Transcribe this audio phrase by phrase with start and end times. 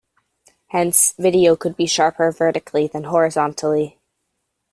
[0.69, 3.99] Hence, video could be sharper vertically than horizontally.